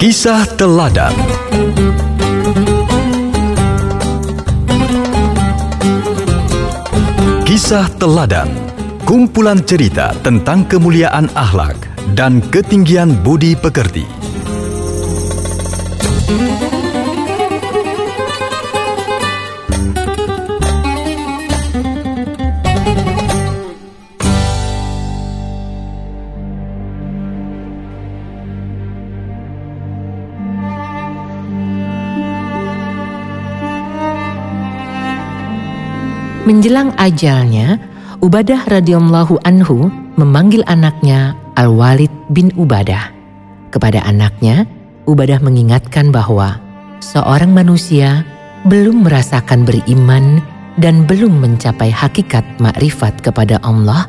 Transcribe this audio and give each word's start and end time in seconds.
Kisah 0.00 0.48
Teladan 0.56 1.12
Kisah 7.44 7.84
Teladan 8.00 8.48
Kumpulan 9.04 9.60
cerita 9.60 10.16
tentang 10.24 10.64
kemuliaan 10.64 11.28
akhlak 11.36 11.76
dan 12.16 12.40
ketinggian 12.48 13.12
budi 13.20 13.52
pekerti. 13.52 14.08
Menjelang 36.48 36.96
ajalnya, 36.96 37.76
Ubadah 38.24 38.64
radhiyallahu 38.68 39.44
anhu 39.44 39.92
memanggil 40.16 40.64
anaknya 40.64 41.36
Al-Walid 41.56 42.12
bin 42.32 42.48
Ubadah. 42.56 43.12
Kepada 43.68 44.00
anaknya, 44.08 44.64
Ubadah 45.04 45.36
mengingatkan 45.44 46.08
bahwa 46.08 46.56
seorang 47.04 47.52
manusia 47.52 48.24
belum 48.64 49.04
merasakan 49.04 49.68
beriman 49.68 50.40
dan 50.80 51.04
belum 51.04 51.44
mencapai 51.44 51.92
hakikat 51.92 52.44
makrifat 52.56 53.20
kepada 53.20 53.60
Allah 53.60 54.08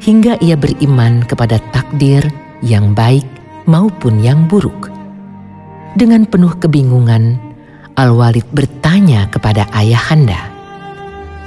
hingga 0.00 0.40
ia 0.40 0.56
beriman 0.56 1.20
kepada 1.24 1.60
takdir 1.72 2.24
yang 2.64 2.96
baik 2.96 3.28
maupun 3.68 4.24
yang 4.24 4.48
buruk. 4.48 4.88
Dengan 6.00 6.24
penuh 6.24 6.56
kebingungan, 6.56 7.36
Al-Walid 7.96 8.48
bertanya 8.56 9.28
kepada 9.28 9.68
ayahanda, 9.76 10.47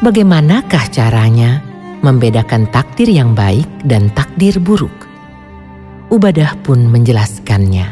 bagaimanakah 0.02 0.90
caranya 0.90 1.62
membedakan 2.02 2.66
takdir 2.74 3.08
yang 3.08 3.38
baik 3.38 3.70
dan 3.86 4.10
takdir 4.18 4.58
buruk? 4.58 4.94
Ubadah 6.12 6.58
pun 6.66 6.90
menjelaskannya, 6.90 7.88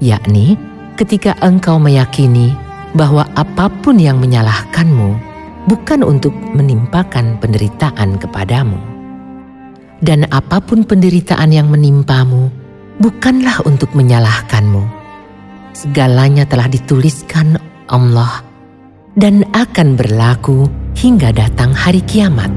yakni 0.00 0.56
ketika 0.96 1.36
engkau 1.44 1.76
meyakini 1.76 2.54
bahwa 2.94 3.26
apa 3.34 3.68
pun 3.82 3.98
yang 3.98 4.22
menyalahkanmu 4.22 5.18
bukan 5.66 6.00
untuk 6.06 6.32
menimpakan 6.54 7.36
penderitaan 7.42 8.16
kepadamu. 8.16 8.78
Dan 10.04 10.28
apa 10.30 10.60
pun 10.60 10.84
penderitaan 10.84 11.50
yang 11.50 11.68
menimpamu 11.72 12.52
bukanlah 13.00 13.64
untuk 13.64 13.90
menyalahkanmu. 13.96 14.84
Segalanya 15.74 16.46
telah 16.46 16.70
dituliskan 16.70 17.58
Allah 17.90 18.44
dan 19.18 19.42
akan 19.56 19.96
berlaku 19.98 20.68
hingga 21.04 21.36
datang 21.36 21.68
hari 21.76 22.00
kiamat. 22.08 22.48